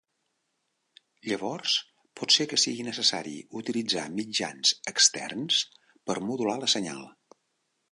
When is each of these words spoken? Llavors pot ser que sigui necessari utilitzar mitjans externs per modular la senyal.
Llavors 1.31 1.75
pot 2.21 2.33
ser 2.37 2.47
que 2.53 2.59
sigui 2.63 2.87
necessari 2.87 3.35
utilitzar 3.61 4.07
mitjans 4.21 4.73
externs 4.95 5.63
per 6.11 6.19
modular 6.33 6.59
la 6.65 6.75
senyal. 6.77 7.07